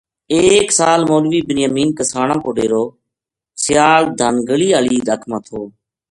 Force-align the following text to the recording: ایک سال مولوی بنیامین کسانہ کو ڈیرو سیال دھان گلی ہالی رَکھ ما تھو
ایک 0.37 0.67
سال 0.79 1.01
مولوی 1.09 1.39
بنیامین 1.49 1.89
کسانہ 1.97 2.35
کو 2.43 2.49
ڈیرو 2.57 2.85
سیال 3.63 4.03
دھان 4.19 4.35
گلی 4.49 4.69
ہالی 4.73 4.97
رَکھ 5.07 5.25
ما 5.29 5.37
تھو 5.45 5.61